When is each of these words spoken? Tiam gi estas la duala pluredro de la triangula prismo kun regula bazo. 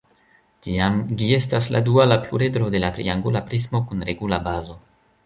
Tiam 0.67 0.95
gi 1.19 1.27
estas 1.35 1.67
la 1.75 1.81
duala 1.89 2.17
pluredro 2.23 2.71
de 2.77 2.81
la 2.85 2.89
triangula 2.97 3.43
prismo 3.51 3.83
kun 3.91 4.03
regula 4.09 4.41
bazo. 4.49 4.79